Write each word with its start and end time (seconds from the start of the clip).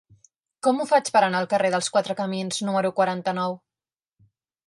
Com 0.67 0.79
ho 0.79 0.85
faig 0.91 1.11
per 1.17 1.21
anar 1.25 1.41
al 1.41 1.49
carrer 1.51 1.69
dels 1.75 1.91
Quatre 1.97 2.17
Camins 2.21 2.59
número 2.69 2.93
quaranta-nou? 3.01 3.57